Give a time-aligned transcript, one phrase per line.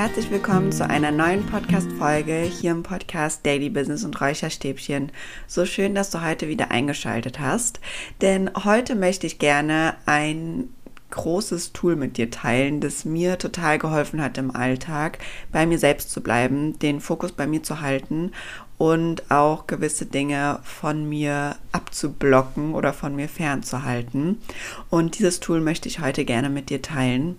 [0.00, 5.12] herzlich willkommen zu einer neuen Podcast-Folge hier im Podcast Daily Business und Räucherstäbchen.
[5.46, 7.80] So schön, dass du heute wieder eingeschaltet hast,
[8.22, 10.70] denn heute möchte ich gerne ein
[11.10, 15.18] großes Tool mit dir teilen, das mir total geholfen hat im Alltag,
[15.52, 18.32] bei mir selbst zu bleiben, den Fokus bei mir zu halten
[18.78, 24.40] und auch gewisse Dinge von mir abzublocken oder von mir fernzuhalten.
[24.88, 27.36] Und dieses Tool möchte ich heute gerne mit dir teilen.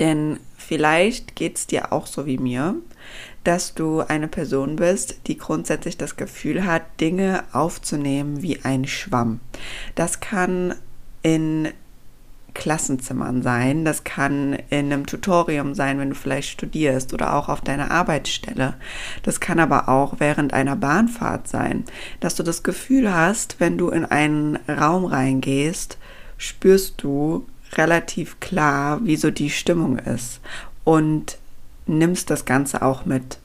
[0.00, 2.74] Denn vielleicht geht es dir auch so wie mir,
[3.44, 9.40] dass du eine Person bist, die grundsätzlich das Gefühl hat, Dinge aufzunehmen wie ein Schwamm.
[9.94, 10.74] Das kann
[11.22, 11.68] in
[12.54, 17.60] Klassenzimmern sein, das kann in einem Tutorium sein, wenn du vielleicht studierst oder auch auf
[17.60, 18.74] deiner Arbeitsstelle.
[19.22, 21.84] Das kann aber auch während einer Bahnfahrt sein,
[22.18, 25.98] dass du das Gefühl hast, wenn du in einen Raum reingehst,
[26.38, 30.40] spürst du, relativ klar, wie so die Stimmung ist
[30.84, 31.38] und
[31.86, 33.38] nimmst das Ganze auch mit.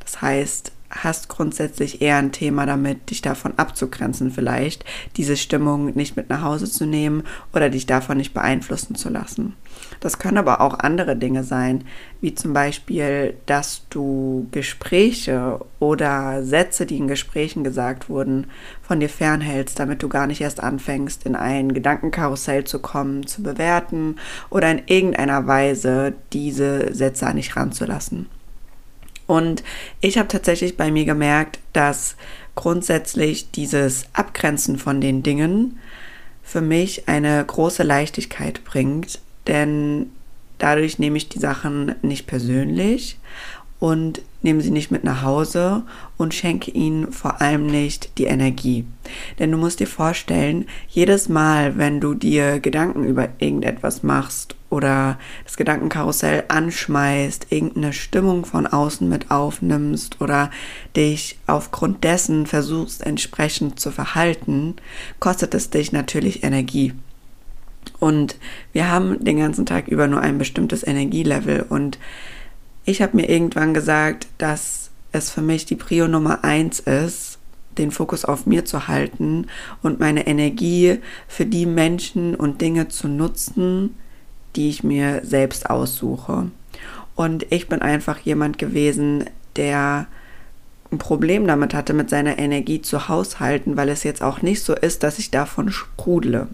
[0.00, 4.84] Das heißt, hast grundsätzlich eher ein Thema damit, dich davon abzugrenzen vielleicht,
[5.16, 9.56] diese Stimmung nicht mit nach Hause zu nehmen oder dich davon nicht beeinflussen zu lassen.
[10.00, 11.84] Das können aber auch andere Dinge sein,
[12.20, 18.48] wie zum Beispiel, dass du Gespräche oder Sätze, die in Gesprächen gesagt wurden,
[18.82, 23.42] von dir fernhältst, damit du gar nicht erst anfängst, in ein Gedankenkarussell zu kommen, zu
[23.42, 24.16] bewerten
[24.50, 28.26] oder in irgendeiner Weise diese Sätze an dich ranzulassen.
[29.32, 29.64] Und
[30.02, 32.16] ich habe tatsächlich bei mir gemerkt, dass
[32.54, 35.78] grundsätzlich dieses Abgrenzen von den Dingen
[36.42, 40.10] für mich eine große Leichtigkeit bringt, denn
[40.58, 43.18] dadurch nehme ich die Sachen nicht persönlich
[43.80, 45.84] und nehme sie nicht mit nach Hause
[46.18, 48.84] und schenke ihnen vor allem nicht die Energie.
[49.38, 55.18] Denn du musst dir vorstellen, jedes Mal, wenn du dir Gedanken über irgendetwas machst oder
[55.44, 60.50] das Gedankenkarussell anschmeißt, irgendeine Stimmung von außen mit aufnimmst oder
[60.96, 64.76] dich aufgrund dessen versuchst entsprechend zu verhalten,
[65.20, 66.94] kostet es dich natürlich Energie.
[68.00, 68.36] Und
[68.72, 71.98] wir haben den ganzen Tag über nur ein bestimmtes Energielevel und
[72.84, 77.38] ich habe mir irgendwann gesagt, dass es für mich die Prio Nummer eins ist,
[77.76, 79.46] den Fokus auf mir zu halten
[79.82, 83.94] und meine Energie für die Menschen und Dinge zu nutzen,
[84.56, 86.50] die ich mir selbst aussuche.
[87.14, 89.24] Und ich bin einfach jemand gewesen,
[89.56, 90.06] der
[90.92, 94.74] ein Problem damit hatte, mit seiner Energie zu haushalten, weil es jetzt auch nicht so
[94.74, 96.48] ist, dass ich davon sprudle.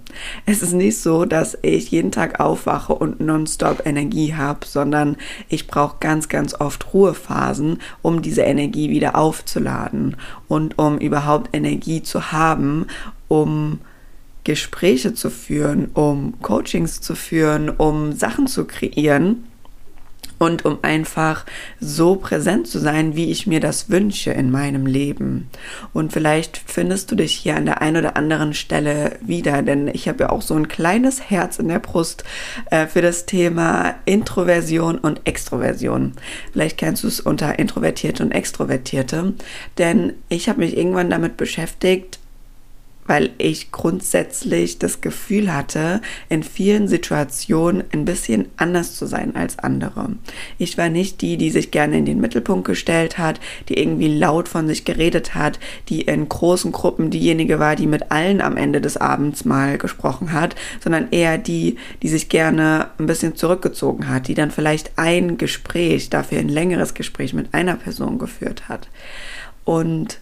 [0.46, 5.16] Es ist nicht so, dass ich jeden Tag aufwache und nonstop Energie habe, sondern
[5.48, 10.16] ich brauche ganz, ganz oft Ruhephasen, um diese Energie wieder aufzuladen
[10.46, 12.86] und um überhaupt Energie zu haben,
[13.26, 13.80] um
[14.48, 19.44] Gespräche zu führen, um Coachings zu führen, um Sachen zu kreieren
[20.38, 21.44] und um einfach
[21.80, 25.50] so präsent zu sein, wie ich mir das wünsche in meinem Leben.
[25.92, 30.08] Und vielleicht findest du dich hier an der einen oder anderen Stelle wieder, denn ich
[30.08, 32.24] habe ja auch so ein kleines Herz in der Brust
[32.70, 36.14] äh, für das Thema Introversion und Extroversion.
[36.52, 39.34] Vielleicht kennst du es unter Introvertierte und Extrovertierte,
[39.76, 42.18] denn ich habe mich irgendwann damit beschäftigt,
[43.08, 49.58] weil ich grundsätzlich das Gefühl hatte, in vielen Situationen ein bisschen anders zu sein als
[49.58, 50.10] andere.
[50.58, 54.48] Ich war nicht die, die sich gerne in den Mittelpunkt gestellt hat, die irgendwie laut
[54.48, 55.58] von sich geredet hat,
[55.88, 60.32] die in großen Gruppen diejenige war, die mit allen am Ende des Abends mal gesprochen
[60.32, 65.38] hat, sondern eher die, die sich gerne ein bisschen zurückgezogen hat, die dann vielleicht ein
[65.38, 68.88] Gespräch, dafür ein längeres Gespräch mit einer Person geführt hat.
[69.64, 70.18] Und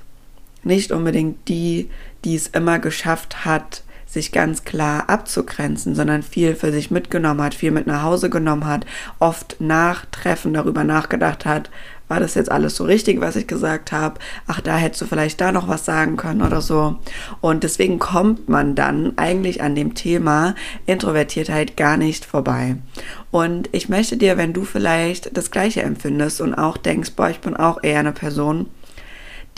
[0.66, 1.88] nicht unbedingt die,
[2.24, 7.54] die es immer geschafft hat, sich ganz klar abzugrenzen, sondern viel für sich mitgenommen hat,
[7.54, 8.86] viel mit nach Hause genommen hat,
[9.18, 11.70] oft nach Treffen darüber nachgedacht hat,
[12.08, 14.20] war das jetzt alles so richtig, was ich gesagt habe?
[14.46, 16.96] Ach, da hättest du vielleicht da noch was sagen können oder so.
[17.40, 20.54] Und deswegen kommt man dann eigentlich an dem Thema
[20.86, 22.76] Introvertiertheit gar nicht vorbei.
[23.30, 27.40] Und ich möchte dir, wenn du vielleicht das Gleiche empfindest und auch denkst, boah, ich
[27.40, 28.70] bin auch eher eine Person,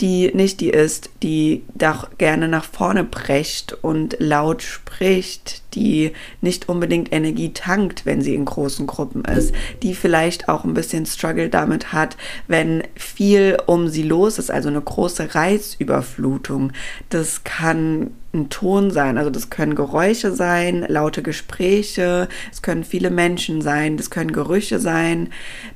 [0.01, 6.69] die nicht die ist, die doch gerne nach vorne brecht und laut spricht, die nicht
[6.69, 9.53] unbedingt Energie tankt, wenn sie in großen Gruppen ist,
[9.83, 12.15] die vielleicht auch ein bisschen Struggle damit hat,
[12.47, 16.71] wenn viel um sie los ist, also eine große Reizüberflutung.
[17.09, 23.09] Das kann ein Ton sein, also das können Geräusche sein, laute Gespräche, es können viele
[23.09, 25.29] Menschen sein, das können Gerüche sein,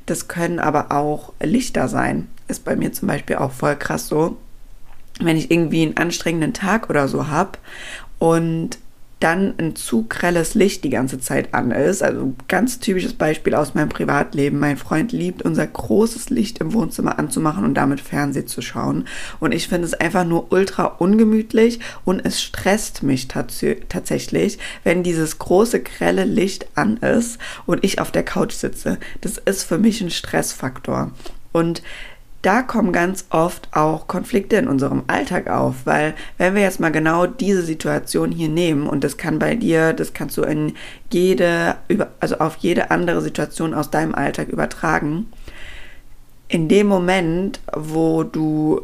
[0.06, 4.38] das können aber auch Lichter sein ist bei mir zum Beispiel auch voll krass so,
[5.20, 7.58] wenn ich irgendwie einen anstrengenden Tag oder so habe
[8.20, 8.78] und
[9.24, 12.04] dann ein zu grelles Licht die ganze Zeit an ist.
[12.04, 14.60] Also ganz typisches Beispiel aus meinem Privatleben.
[14.60, 19.08] Mein Freund liebt unser großes Licht im Wohnzimmer anzumachen und damit Fernsehen zu schauen.
[19.40, 25.04] Und ich finde es einfach nur ultra ungemütlich und es stresst mich tats tatsächlich, wenn
[25.04, 28.98] dieses große grelle Licht an ist und ich auf der Couch sitze.
[29.22, 31.12] Das ist für mich ein Stressfaktor.
[31.54, 31.82] Und
[32.44, 36.92] da kommen ganz oft auch Konflikte in unserem Alltag auf, weil wenn wir jetzt mal
[36.92, 40.74] genau diese Situation hier nehmen und das kann bei dir, das kannst du in
[41.10, 41.78] jede,
[42.20, 45.28] also auf jede andere Situation aus deinem Alltag übertragen,
[46.50, 48.82] in dem Moment, wo du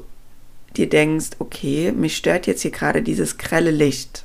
[0.78, 4.24] dir denkst, okay, mich stört jetzt hier gerade dieses grelle Licht,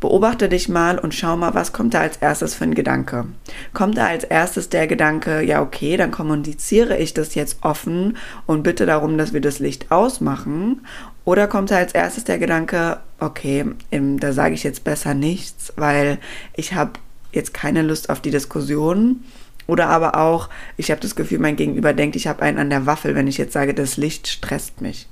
[0.00, 3.26] Beobachte dich mal und schau mal, was kommt da als erstes für ein Gedanke.
[3.72, 8.62] Kommt da als erstes der Gedanke, ja okay, dann kommuniziere ich das jetzt offen und
[8.62, 10.86] bitte darum, dass wir das Licht ausmachen.
[11.24, 16.18] Oder kommt da als erstes der Gedanke, okay, da sage ich jetzt besser nichts, weil
[16.54, 16.92] ich habe
[17.32, 19.24] jetzt keine Lust auf die Diskussion.
[19.66, 22.84] Oder aber auch, ich habe das Gefühl, mein Gegenüber denkt, ich habe einen an der
[22.84, 25.08] Waffel, wenn ich jetzt sage, das Licht stresst mich.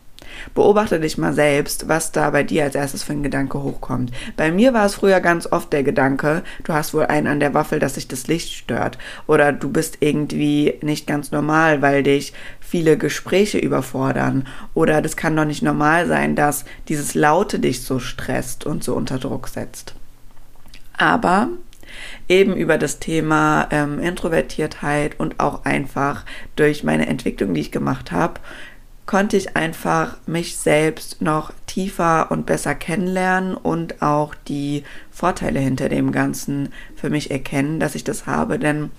[0.54, 4.10] Beobachte dich mal selbst, was da bei dir als erstes für ein Gedanke hochkommt.
[4.36, 7.54] Bei mir war es früher ganz oft der Gedanke, du hast wohl einen an der
[7.54, 8.98] Waffel, dass sich das Licht stört.
[9.26, 14.46] Oder du bist irgendwie nicht ganz normal, weil dich viele Gespräche überfordern.
[14.74, 18.94] Oder das kann doch nicht normal sein, dass dieses Laute dich so stresst und so
[18.94, 19.94] unter Druck setzt.
[20.96, 21.48] Aber
[22.28, 26.24] eben über das Thema ähm, Introvertiertheit und auch einfach
[26.56, 28.40] durch meine Entwicklung, die ich gemacht habe,
[29.12, 35.90] konnte ich einfach mich selbst noch tiefer und besser kennenlernen und auch die Vorteile hinter
[35.90, 38.58] dem Ganzen für mich erkennen, dass ich das habe.
[38.58, 38.90] Denn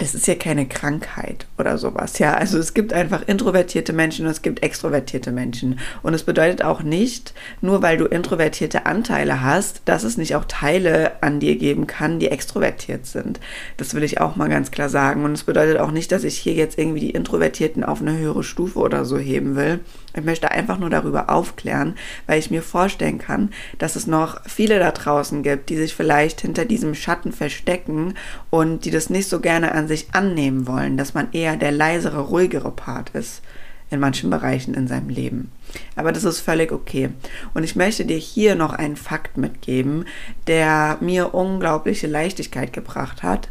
[0.00, 2.18] das ist ja keine Krankheit oder sowas.
[2.18, 5.78] Ja, also es gibt einfach introvertierte Menschen und es gibt extrovertierte Menschen.
[6.02, 10.46] Und es bedeutet auch nicht, nur weil du introvertierte Anteile hast, dass es nicht auch
[10.46, 13.40] Teile an dir geben kann, die extrovertiert sind.
[13.76, 15.22] Das will ich auch mal ganz klar sagen.
[15.24, 18.42] Und es bedeutet auch nicht, dass ich hier jetzt irgendwie die Introvertierten auf eine höhere
[18.42, 19.80] Stufe oder so heben will.
[20.14, 21.94] Ich möchte einfach nur darüber aufklären,
[22.26, 26.40] weil ich mir vorstellen kann, dass es noch viele da draußen gibt, die sich vielleicht
[26.40, 28.14] hinter diesem Schatten verstecken
[28.50, 32.20] und die das nicht so gerne an sich annehmen wollen, dass man eher der leisere,
[32.20, 33.42] ruhigere Part ist
[33.90, 35.50] in manchen Bereichen in seinem Leben.
[35.96, 37.10] Aber das ist völlig okay.
[37.54, 40.06] Und ich möchte dir hier noch einen Fakt mitgeben,
[40.46, 43.48] der mir unglaubliche Leichtigkeit gebracht hat.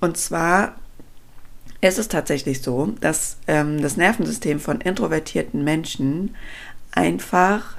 [0.00, 0.76] Und zwar
[1.86, 6.34] es ist tatsächlich so, dass ähm, das Nervensystem von introvertierten Menschen
[6.92, 7.76] einfach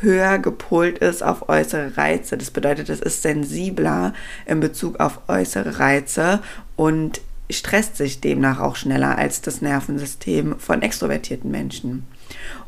[0.00, 2.38] höher gepolt ist auf äußere Reize.
[2.38, 4.14] Das bedeutet, es ist sensibler
[4.46, 6.40] in Bezug auf äußere Reize
[6.76, 7.20] und
[7.50, 12.06] stresst sich demnach auch schneller als das Nervensystem von extrovertierten Menschen.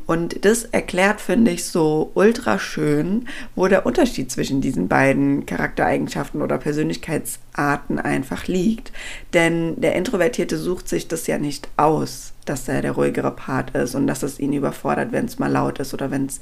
[0.05, 6.41] Und das erklärt, finde ich, so ultra schön, wo der Unterschied zwischen diesen beiden Charaktereigenschaften
[6.41, 8.91] oder Persönlichkeitsarten einfach liegt.
[9.33, 13.95] Denn der Introvertierte sucht sich das ja nicht aus dass er der ruhigere Part ist
[13.95, 16.39] und dass es ihn überfordert, wenn es mal laut ist oder wenn es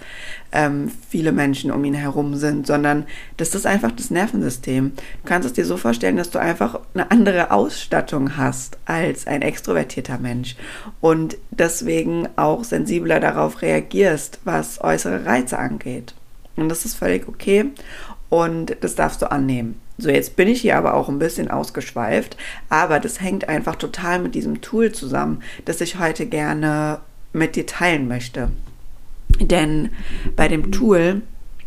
[0.51, 3.05] ähm, viele Menschen um ihn herum sind, sondern
[3.37, 4.91] das ist einfach das Nervensystem.
[4.93, 9.41] Du kannst es dir so vorstellen, dass du einfach eine andere Ausstattung hast als ein
[9.41, 10.55] extrovertierter Mensch
[11.01, 16.13] und deswegen auch sensibler darauf reagierst, was äußere Reize angeht.
[16.55, 17.71] Und das ist völlig okay
[18.29, 19.80] und das darfst du annehmen.
[20.01, 22.35] So, jetzt bin ich hier aber auch ein bisschen ausgeschweift,
[22.69, 27.01] aber das hängt einfach total mit diesem Tool zusammen, das ich heute gerne
[27.33, 28.49] mit dir teilen möchte.
[29.39, 29.91] Denn
[30.35, 31.21] bei dem Tool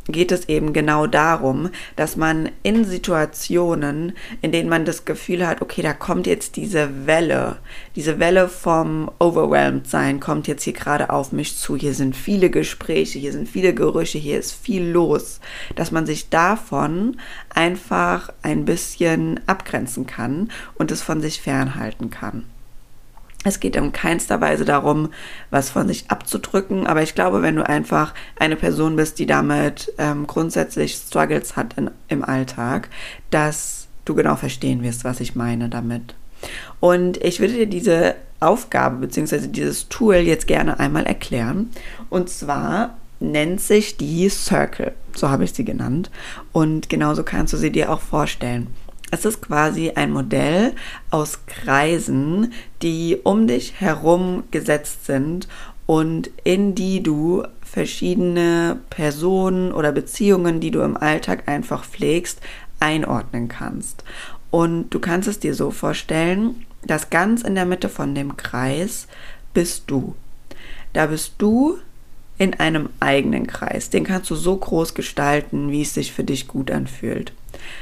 [0.07, 5.63] geht es eben genau darum, dass man in Situationen, in denen man das Gefühl hat,
[5.63, 7.57] okay, da kommt jetzt diese Welle,
[7.97, 11.77] diese Welle vom Overwhelmed sein kommt jetzt hier gerade auf mich zu.
[11.77, 15.41] Hier sind viele Gespräche, hier sind viele Gerüche, hier ist viel los,
[15.75, 17.17] dass man sich davon
[17.51, 22.45] einfach ein bisschen abgrenzen kann und es von sich fernhalten kann.
[23.45, 25.11] Es geht in keinster Weise darum,
[25.51, 29.93] was von sich abzudrücken, aber ich glaube, wenn du einfach eine Person bist, die damit
[29.99, 32.89] ähm, grundsätzlich Struggles hat in, im Alltag,
[33.31, 36.15] dass du genau verstehen wirst, was ich meine damit.
[36.81, 39.49] Und ich würde dir diese Aufgabe bzw.
[39.49, 41.71] dieses Tool jetzt gerne einmal erklären.
[42.11, 46.11] Und zwar nennt sich die Circle, so habe ich sie genannt.
[46.53, 48.69] Und genauso kannst du sie dir auch vorstellen.
[49.15, 50.73] Es ist quasi ein Modell
[51.11, 52.53] aus Kreisen,
[52.83, 55.47] die um dich herum gesetzt sind
[55.87, 62.41] und in die du verschiedene Personen oder Beziehungen, die du im Alltag einfach pflegst,
[62.81, 64.03] einordnen kannst.
[64.51, 69.07] Und du kannst es dir so vorstellen, dass ganz in der Mitte von dem Kreis
[69.53, 70.17] bist du.
[70.93, 71.79] Da bist du
[72.37, 73.91] in einem eigenen Kreis.
[73.91, 77.33] Den kannst du so groß gestalten, wie es sich für dich gut anfühlt.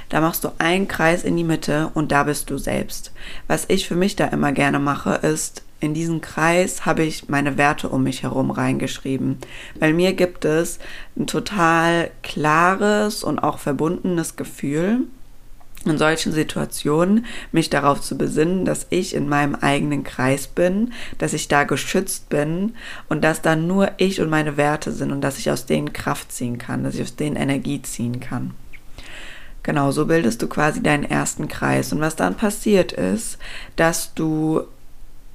[0.09, 3.13] Da machst du einen Kreis in die Mitte und da bist du selbst.
[3.47, 7.59] Was ich für mich da immer gerne mache, ist, in diesen Kreis habe ich meine
[7.59, 9.39] Werte um mich herum reingeschrieben.
[9.81, 10.79] Weil mir gibt es
[11.17, 15.01] ein total klares und auch verbundenes Gefühl,
[15.85, 21.33] in solchen Situationen mich darauf zu besinnen, dass ich in meinem eigenen Kreis bin, dass
[21.33, 22.75] ich da geschützt bin
[23.09, 26.31] und dass da nur ich und meine Werte sind und dass ich aus denen Kraft
[26.31, 28.53] ziehen kann, dass ich aus denen Energie ziehen kann.
[29.63, 31.93] Genau, so bildest du quasi deinen ersten Kreis.
[31.93, 33.39] Und was dann passiert ist,
[33.77, 34.63] dass du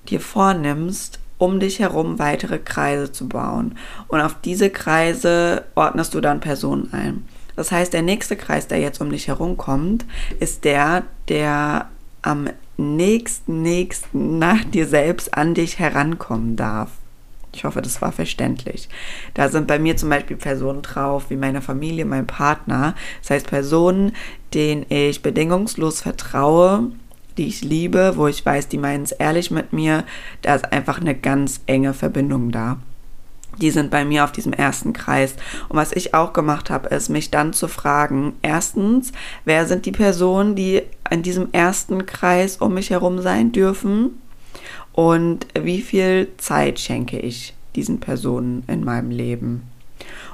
[0.09, 3.77] dir vornimmst, um dich herum weitere Kreise zu bauen.
[4.07, 7.27] Und auf diese Kreise ordnest du dann Personen ein.
[7.55, 10.05] Das heißt, der nächste Kreis, der jetzt um dich herum kommt,
[10.39, 11.89] ist der, der
[12.21, 16.91] am nächsten, nächsten nach dir selbst an dich herankommen darf.
[17.53, 18.89] Ich hoffe, das war verständlich.
[19.33, 22.93] Da sind bei mir zum Beispiel Personen drauf, wie meine Familie, mein Partner.
[23.21, 24.13] Das heißt Personen,
[24.53, 26.91] denen ich bedingungslos vertraue,
[27.37, 30.03] die ich liebe, wo ich weiß, die meinen es ehrlich mit mir,
[30.41, 32.77] da ist einfach eine ganz enge Verbindung da.
[33.59, 35.35] Die sind bei mir auf diesem ersten Kreis.
[35.67, 39.11] Und was ich auch gemacht habe, ist, mich dann zu fragen, erstens,
[39.45, 44.21] wer sind die Personen, die in diesem ersten Kreis um mich herum sein dürfen?
[44.93, 49.63] Und wie viel Zeit schenke ich diesen Personen in meinem Leben?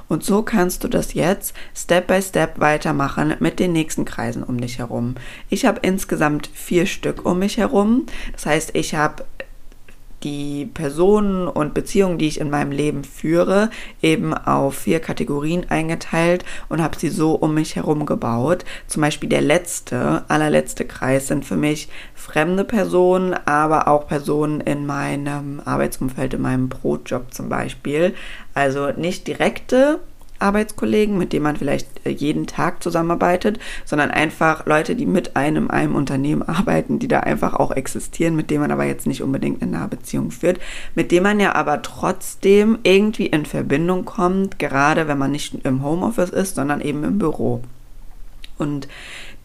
[0.08, 4.60] Und so kannst du das jetzt Step by Step weitermachen mit den nächsten Kreisen um
[4.60, 5.14] dich herum.
[5.48, 8.06] Ich habe insgesamt vier Stück um mich herum.
[8.32, 9.24] Das heißt, ich habe
[10.24, 13.70] die Personen und Beziehungen, die ich in meinem Leben führe,
[14.02, 18.64] eben auf vier Kategorien eingeteilt und habe sie so um mich herum gebaut.
[18.86, 24.86] Zum Beispiel der letzte, allerletzte Kreis sind für mich fremde Personen, aber auch Personen in
[24.86, 28.14] meinem Arbeitsumfeld, in meinem Brotjob zum Beispiel.
[28.54, 30.00] Also nicht direkte
[30.38, 35.70] Arbeitskollegen, mit denen man vielleicht äh, jeden Tag zusammenarbeitet, sondern einfach Leute, die mit einem,
[35.70, 39.62] einem Unternehmen arbeiten, die da einfach auch existieren, mit denen man aber jetzt nicht unbedingt
[39.62, 40.58] eine nahe Beziehung führt,
[40.94, 45.82] mit denen man ja aber trotzdem irgendwie in Verbindung kommt, gerade wenn man nicht im
[45.82, 47.62] Homeoffice ist, sondern eben im Büro.
[48.56, 48.88] Und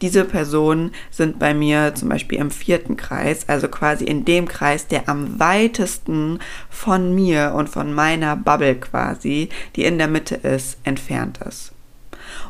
[0.01, 4.87] diese Personen sind bei mir zum Beispiel im vierten Kreis, also quasi in dem Kreis,
[4.87, 6.39] der am weitesten
[6.69, 11.73] von mir und von meiner Bubble quasi, die in der Mitte ist, entfernt ist.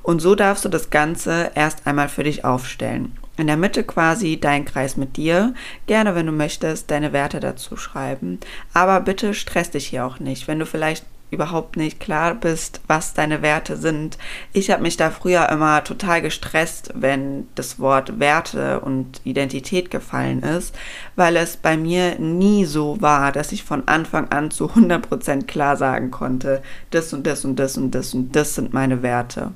[0.03, 3.13] Und so darfst du das Ganze erst einmal für dich aufstellen.
[3.37, 5.53] In der Mitte quasi dein Kreis mit dir.
[5.87, 8.39] Gerne, wenn du möchtest, deine Werte dazu schreiben.
[8.73, 10.49] Aber bitte stress dich hier auch nicht.
[10.49, 14.17] Wenn du vielleicht überhaupt nicht klar bist, was deine Werte sind.
[14.53, 20.41] Ich habe mich da früher immer total gestresst, wenn das Wort Werte und Identität gefallen
[20.41, 20.75] ist,
[21.15, 25.77] weil es bei mir nie so war, dass ich von Anfang an zu 100% klar
[25.77, 29.51] sagen konnte, das und das und das und das und das sind meine Werte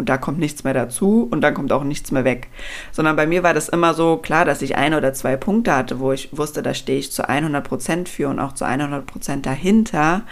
[0.00, 2.48] und da kommt nichts mehr dazu und dann kommt auch nichts mehr weg.
[2.90, 6.00] Sondern bei mir war das immer so klar, dass ich ein oder zwei Punkte hatte,
[6.00, 9.44] wo ich wusste, da stehe ich zu 100 Prozent für und auch zu 100 Prozent
[9.44, 10.22] dahinter,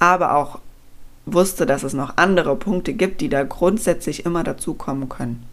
[0.00, 0.58] aber auch
[1.24, 5.46] wusste, dass es noch andere Punkte gibt, die da grundsätzlich immer dazukommen können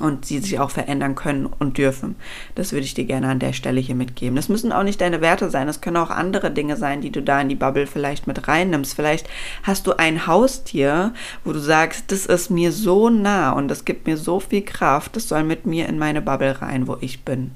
[0.00, 2.16] und sie sich auch verändern können und dürfen.
[2.54, 4.36] Das würde ich dir gerne an der Stelle hier mitgeben.
[4.36, 7.22] Das müssen auch nicht deine Werte sein, es können auch andere Dinge sein, die du
[7.22, 8.94] da in die Bubble vielleicht mit reinnimmst.
[8.94, 9.28] Vielleicht
[9.62, 11.12] hast du ein Haustier,
[11.44, 15.16] wo du sagst, das ist mir so nah und das gibt mir so viel Kraft,
[15.16, 17.52] das soll mit mir in meine Bubble rein, wo ich bin.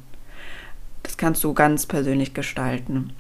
[1.03, 3.13] Das kannst du ganz persönlich gestalten.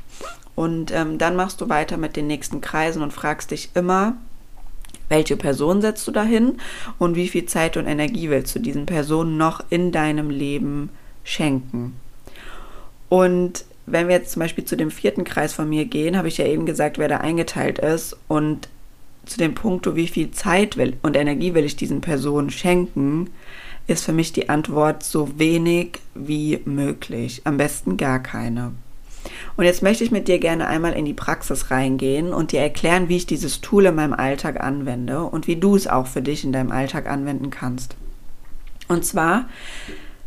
[0.54, 4.14] Und ähm, dann machst du weiter mit den nächsten Kreisen und fragst dich immer,
[5.14, 6.56] welche Person setzt du dahin
[6.98, 10.90] und wie viel Zeit und Energie willst du diesen Personen noch in deinem Leben
[11.22, 11.94] schenken?
[13.08, 16.38] Und wenn wir jetzt zum Beispiel zu dem vierten Kreis von mir gehen, habe ich
[16.38, 18.68] ja eben gesagt, wer da eingeteilt ist und
[19.24, 23.30] zu dem Punkt, wie viel Zeit will und Energie will ich diesen Personen schenken,
[23.86, 27.42] ist für mich die Antwort so wenig wie möglich.
[27.44, 28.72] Am besten gar keine.
[29.56, 33.08] Und jetzt möchte ich mit dir gerne einmal in die Praxis reingehen und dir erklären,
[33.08, 36.44] wie ich dieses Tool in meinem Alltag anwende und wie du es auch für dich
[36.44, 37.96] in deinem Alltag anwenden kannst.
[38.88, 39.46] Und zwar,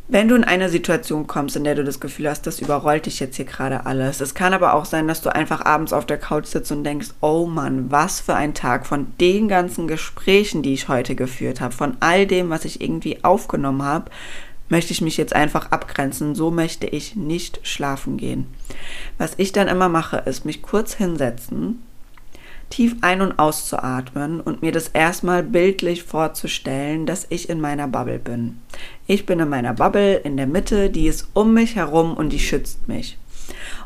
[0.07, 3.19] wenn du in eine Situation kommst, in der du das Gefühl hast, das überrollt dich
[3.19, 4.22] jetzt hier gerade alles.
[4.22, 7.10] Es kann aber auch sein, dass du einfach abends auf der Couch sitzt und denkst,
[7.19, 11.74] oh Mann, was für ein Tag von den ganzen Gesprächen, die ich heute geführt habe,
[11.74, 14.10] von all dem, was ich irgendwie aufgenommen habe,
[14.69, 16.36] möchte ich mich jetzt einfach abgrenzen.
[16.36, 18.47] So möchte ich nicht schlafen gehen.
[19.17, 21.83] Was ich dann immer mache, ist mich kurz hinsetzen,
[22.69, 28.19] tief ein- und auszuatmen und mir das erstmal bildlich vorzustellen, dass ich in meiner Bubble
[28.19, 28.59] bin.
[29.05, 32.39] Ich bin in meiner Bubble in der Mitte, die ist um mich herum und die
[32.39, 33.17] schützt mich.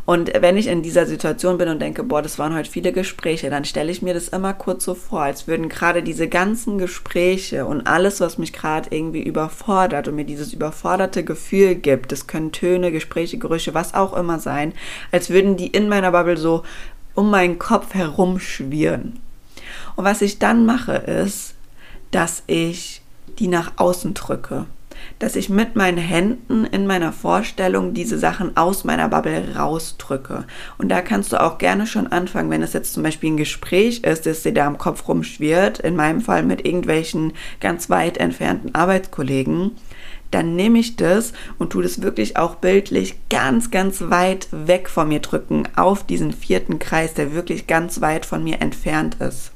[0.05, 3.49] Und wenn ich in dieser Situation bin und denke, boah, das waren heute viele Gespräche,
[3.49, 7.65] dann stelle ich mir das immer kurz so vor, als würden gerade diese ganzen Gespräche
[7.65, 12.51] und alles, was mich gerade irgendwie überfordert und mir dieses überforderte Gefühl gibt, das können
[12.51, 14.73] Töne, Gespräche, Gerüche, was auch immer sein,
[15.11, 16.63] als würden die in meiner Bubble so
[17.13, 19.19] um meinen Kopf herumschwirren.
[19.95, 21.55] Und was ich dann mache, ist,
[22.09, 23.01] dass ich
[23.39, 24.65] die nach außen drücke
[25.21, 30.45] dass ich mit meinen Händen in meiner Vorstellung diese Sachen aus meiner Bubble rausdrücke.
[30.79, 33.99] Und da kannst du auch gerne schon anfangen, wenn es jetzt zum Beispiel ein Gespräch
[33.99, 38.73] ist, das dir da im Kopf rumschwirrt, in meinem Fall mit irgendwelchen ganz weit entfernten
[38.73, 39.73] Arbeitskollegen,
[40.31, 45.07] dann nehme ich das und tue das wirklich auch bildlich ganz, ganz weit weg von
[45.07, 49.51] mir drücken, auf diesen vierten Kreis, der wirklich ganz weit von mir entfernt ist.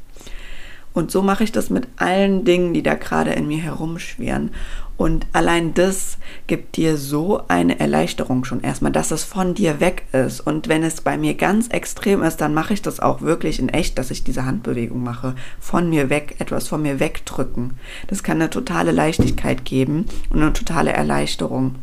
[0.96, 4.52] Und so mache ich das mit allen Dingen, die da gerade in mir herumschwirren.
[4.98, 10.04] Und allein das gibt dir so eine Erleichterung schon erstmal, dass es von dir weg
[10.14, 10.40] ist.
[10.40, 13.70] Und wenn es bei mir ganz extrem ist, dann mache ich das auch wirklich in
[13.70, 15.36] echt, dass ich diese Handbewegung mache.
[15.60, 17.78] Von mir weg, etwas von mir wegdrücken.
[18.08, 21.76] Das kann eine totale Leichtigkeit geben und eine totale Erleichterung,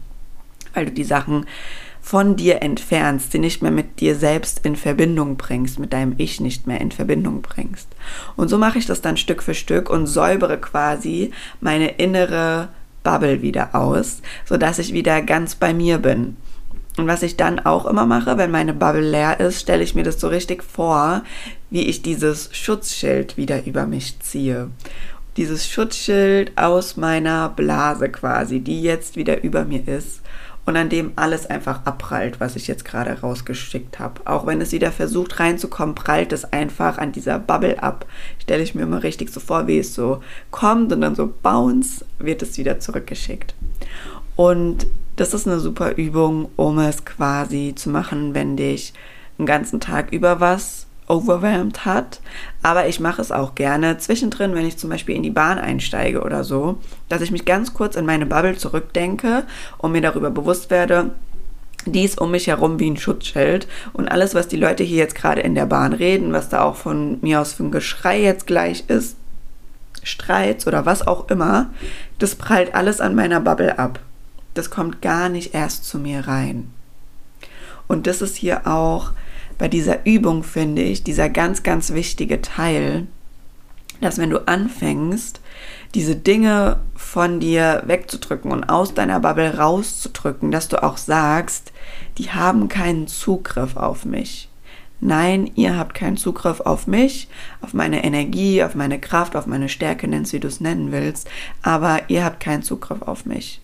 [0.72, 1.46] weil du die Sachen
[2.04, 6.40] von dir entfernst, sie nicht mehr mit dir selbst in Verbindung bringst, mit deinem Ich
[6.40, 7.88] nicht mehr in Verbindung bringst.
[8.36, 12.70] Und so mache ich das dann Stück für Stück und säubere quasi meine innere
[13.02, 16.36] Bubble wieder aus, sodass ich wieder ganz bei mir bin.
[16.98, 20.02] Und was ich dann auch immer mache, wenn meine Bubble leer ist, stelle ich mir
[20.02, 21.22] das so richtig vor,
[21.70, 24.68] wie ich dieses Schutzschild wieder über mich ziehe.
[25.38, 30.20] Dieses Schutzschild aus meiner Blase quasi, die jetzt wieder über mir ist
[30.64, 34.20] und an dem alles einfach abprallt, was ich jetzt gerade rausgeschickt habe.
[34.26, 38.06] Auch wenn es wieder versucht reinzukommen, prallt es einfach an dieser Bubble ab.
[38.40, 42.04] Stelle ich mir immer richtig so vor, wie es so kommt und dann so bounce,
[42.18, 43.54] wird es wieder zurückgeschickt.
[44.36, 48.92] Und das ist eine super Übung, um es quasi zu machen, wenn dich
[49.38, 52.20] einen ganzen Tag über was overwhelmed hat.
[52.62, 56.22] Aber ich mache es auch gerne zwischendrin, wenn ich zum Beispiel in die Bahn einsteige
[56.22, 59.44] oder so, dass ich mich ganz kurz in meine Bubble zurückdenke
[59.78, 61.10] und mir darüber bewusst werde,
[61.86, 65.16] die ist um mich herum wie ein Schutzschild und alles, was die Leute hier jetzt
[65.16, 68.46] gerade in der Bahn reden, was da auch von mir aus für ein Geschrei jetzt
[68.46, 69.16] gleich ist,
[70.04, 71.70] Streits oder was auch immer,
[72.18, 74.00] das prallt alles an meiner Bubble ab.
[74.54, 76.70] Das kommt gar nicht erst zu mir rein.
[77.88, 79.12] Und das ist hier auch
[79.62, 83.06] bei dieser Übung, finde ich, dieser ganz, ganz wichtige Teil,
[84.00, 85.40] dass wenn du anfängst,
[85.94, 91.70] diese Dinge von dir wegzudrücken und aus deiner Bubble rauszudrücken, dass du auch sagst,
[92.18, 94.48] die haben keinen Zugriff auf mich.
[95.00, 97.28] Nein, ihr habt keinen Zugriff auf mich,
[97.60, 101.30] auf meine Energie, auf meine Kraft, auf meine Stärke, nennst wie du es nennen willst,
[101.62, 103.61] aber ihr habt keinen Zugriff auf mich.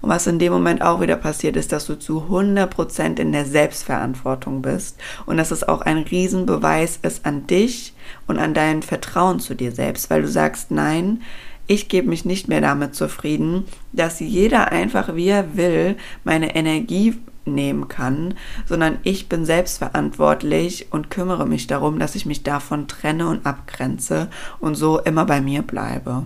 [0.00, 3.44] Und was in dem Moment auch wieder passiert, ist, dass du zu 100% in der
[3.44, 7.94] Selbstverantwortung bist und dass es auch ein Riesenbeweis ist an dich
[8.26, 11.22] und an dein Vertrauen zu dir selbst, weil du sagst, nein,
[11.66, 17.14] ich gebe mich nicht mehr damit zufrieden, dass jeder einfach, wie er will, meine Energie
[17.44, 18.34] nehmen kann,
[18.66, 24.28] sondern ich bin selbstverantwortlich und kümmere mich darum, dass ich mich davon trenne und abgrenze
[24.60, 26.24] und so immer bei mir bleibe.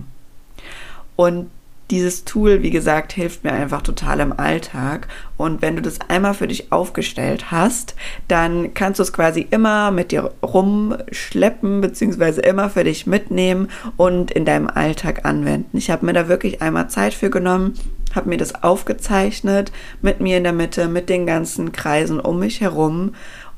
[1.15, 1.49] Und
[1.91, 5.07] dieses Tool, wie gesagt, hilft mir einfach total im Alltag.
[5.37, 7.95] Und wenn du das einmal für dich aufgestellt hast,
[8.27, 14.31] dann kannst du es quasi immer mit dir rumschleppen, beziehungsweise immer für dich mitnehmen und
[14.31, 15.77] in deinem Alltag anwenden.
[15.77, 17.73] Ich habe mir da wirklich einmal Zeit für genommen,
[18.15, 22.61] habe mir das aufgezeichnet, mit mir in der Mitte, mit den ganzen Kreisen um mich
[22.61, 23.13] herum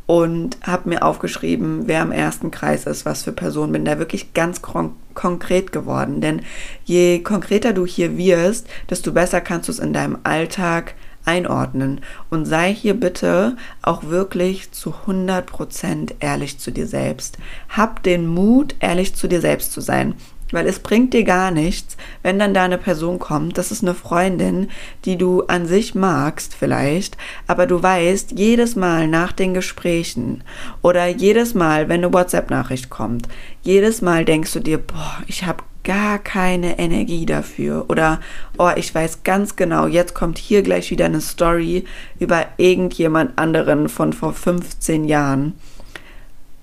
[0.08, 3.86] und habe mir aufgeschrieben, wer im ersten Kreis ist, was für Person bin.
[3.86, 6.20] Da wirklich ganz kon konkret geworden.
[6.20, 6.41] Denn
[6.84, 12.02] je konkreter du hier wirst, desto besser kannst du es in deinem Alltag einordnen.
[12.30, 17.38] Und sei hier bitte auch wirklich zu 100% ehrlich zu dir selbst.
[17.70, 20.15] Hab den Mut, ehrlich zu dir selbst zu sein.
[20.56, 23.94] Weil es bringt dir gar nichts, wenn dann da eine Person kommt, das ist eine
[23.94, 24.70] Freundin,
[25.04, 30.46] die du an sich magst vielleicht, aber du weißt, jedes Mal nach den Gesprächen
[30.82, 33.28] oder jedes Mal, wenn eine WhatsApp-Nachricht kommt,
[33.63, 37.86] jedes Mal denkst du dir, boah, ich habe gar keine Energie dafür.
[37.89, 38.22] Oder
[38.58, 41.84] oh, ich weiß ganz genau, jetzt kommt hier gleich wieder eine Story
[42.18, 45.54] über irgendjemand anderen von vor 15 Jahren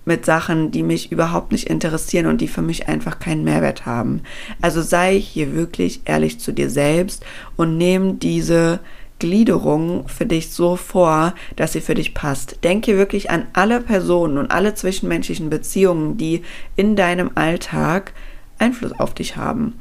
[0.05, 4.23] mit Sachen, die mich überhaupt nicht interessieren und die für mich einfach keinen Mehrwert haben.
[4.61, 7.25] Also sei hier wirklich ehrlich zu dir selbst
[7.57, 8.81] und nimm diese
[9.19, 12.65] Gliederung für dich so vor, dass sie für dich passt.
[12.65, 16.43] Denke wirklich an alle Personen und alle zwischenmenschlichen Beziehungen, die
[16.75, 18.15] in deinem Alltag
[18.59, 19.79] Einfluss auf dich haben.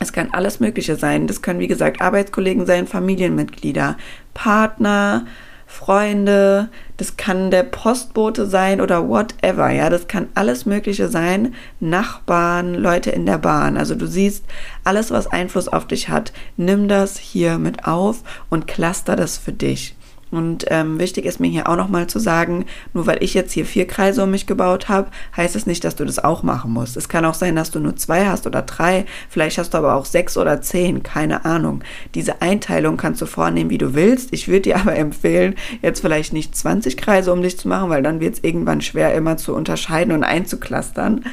[0.00, 1.28] Es kann alles Mögliche sein.
[1.28, 3.96] Das können, wie gesagt, Arbeitskollegen sein, Familienmitglieder,
[4.34, 5.26] Partner,
[5.74, 12.74] Freunde, das kann der Postbote sein oder whatever, ja, das kann alles Mögliche sein, Nachbarn,
[12.74, 13.76] Leute in der Bahn.
[13.76, 14.44] Also du siehst,
[14.84, 19.52] alles, was Einfluss auf dich hat, nimm das hier mit auf und cluster das für
[19.52, 19.96] dich.
[20.34, 23.64] Und ähm, wichtig ist mir hier auch nochmal zu sagen, nur weil ich jetzt hier
[23.64, 26.96] vier Kreise um mich gebaut habe, heißt es nicht, dass du das auch machen musst.
[26.96, 29.94] Es kann auch sein, dass du nur zwei hast oder drei, vielleicht hast du aber
[29.94, 31.84] auch sechs oder zehn, keine Ahnung.
[32.14, 34.32] Diese Einteilung kannst du vornehmen, wie du willst.
[34.32, 38.02] Ich würde dir aber empfehlen, jetzt vielleicht nicht 20 Kreise um dich zu machen, weil
[38.02, 41.24] dann wird es irgendwann schwer, immer zu unterscheiden und einzuklustern.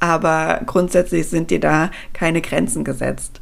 [0.00, 3.40] Aber grundsätzlich sind dir da keine Grenzen gesetzt.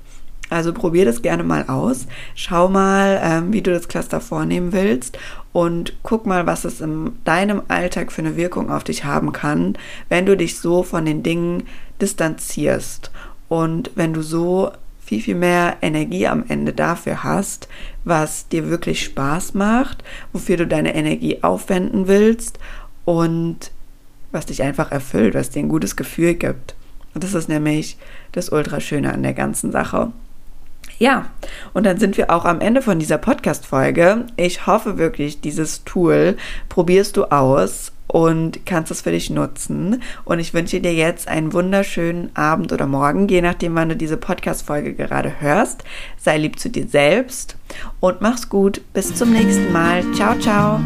[0.51, 2.07] Also probier das gerne mal aus.
[2.35, 5.19] Schau mal, ähm, wie du das Cluster vornehmen willst
[5.53, 9.77] und guck mal, was es in deinem Alltag für eine Wirkung auf dich haben kann,
[10.09, 11.65] wenn du dich so von den Dingen
[12.01, 13.11] distanzierst
[13.49, 14.73] und wenn du so
[15.05, 17.69] viel, viel mehr Energie am Ende dafür hast,
[18.05, 22.59] was dir wirklich Spaß macht, wofür du deine Energie aufwenden willst
[23.07, 23.71] und
[24.33, 26.75] was dich einfach erfüllt, was dir ein gutes Gefühl gibt.
[27.15, 27.97] Und das ist nämlich
[28.33, 30.13] das Ultraschöne an der ganzen Sache.
[30.99, 31.27] Ja,
[31.75, 34.27] und dann sind wir auch am Ende von dieser Podcast-Folge.
[34.37, 36.37] Ich hoffe wirklich, dieses Tool
[36.69, 40.03] probierst du aus und kannst es für dich nutzen.
[40.25, 44.17] Und ich wünsche dir jetzt einen wunderschönen Abend oder Morgen, je nachdem, wann du diese
[44.17, 45.85] Podcast-Folge gerade hörst.
[46.17, 47.57] Sei lieb zu dir selbst
[48.01, 48.81] und mach's gut.
[48.93, 50.03] Bis zum nächsten Mal.
[50.15, 50.81] Ciao, ciao.